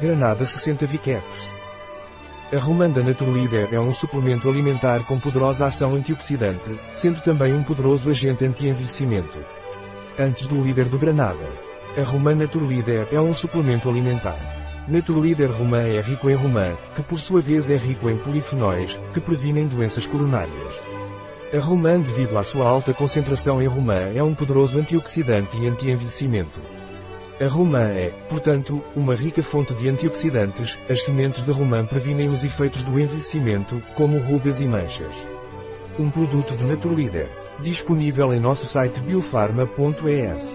Granada 0.00 0.44
60 0.44 0.86
Viquetes. 0.86 1.54
A 2.52 2.58
Romanda 2.58 3.02
Naturleader 3.02 3.68
é 3.72 3.78
um 3.78 3.92
suplemento 3.92 4.48
alimentar 4.48 5.04
com 5.04 5.18
poderosa 5.18 5.66
ação 5.66 5.94
antioxidante, 5.94 6.78
sendo 6.94 7.20
também 7.20 7.54
um 7.54 7.62
poderoso 7.62 8.10
agente 8.10 8.44
anti-envelhecimento. 8.44 9.38
Antes 10.18 10.46
do 10.46 10.62
líder 10.62 10.86
do 10.86 10.98
Granada. 10.98 11.44
A 11.96 12.02
Romã 12.02 12.34
Naturleader 12.34 13.06
é 13.12 13.20
um 13.20 13.34
suplemento 13.34 13.88
alimentar. 13.88 14.38
Naturleader 14.88 15.52
Romã 15.52 15.82
é 15.82 16.00
rico 16.00 16.28
em 16.28 16.34
romã, 16.34 16.74
que 16.94 17.02
por 17.02 17.18
sua 17.18 17.40
vez 17.40 17.70
é 17.70 17.76
rico 17.76 18.10
em 18.10 18.18
polifenóis, 18.18 18.98
que 19.12 19.20
previnem 19.20 19.66
doenças 19.66 20.06
coronárias. 20.06 20.80
A 21.54 21.58
romã 21.58 22.00
devido 22.00 22.36
à 22.38 22.42
sua 22.42 22.66
alta 22.66 22.94
concentração 22.94 23.60
em 23.60 23.68
romã 23.68 24.10
é 24.14 24.22
um 24.22 24.34
poderoso 24.34 24.78
antioxidante 24.78 25.58
e 25.58 25.68
anti-envelhecimento. 25.68 26.71
A 27.42 27.48
romã 27.48 27.88
é, 27.88 28.10
portanto, 28.28 28.80
uma 28.94 29.16
rica 29.16 29.42
fonte 29.42 29.74
de 29.74 29.88
antioxidantes, 29.88 30.78
as 30.88 31.02
sementes 31.02 31.44
de 31.44 31.50
romã 31.50 31.84
previnem 31.84 32.28
os 32.28 32.44
efeitos 32.44 32.84
do 32.84 33.00
envelhecimento, 33.00 33.82
como 33.96 34.16
rugas 34.18 34.60
e 34.60 34.64
manchas. 34.64 35.26
Um 35.98 36.08
produto 36.08 36.56
de 36.56 36.64
Naturleader. 36.64 37.28
Disponível 37.58 38.32
em 38.32 38.38
nosso 38.38 38.64
site 38.64 39.00
biofarma.es. 39.00 40.51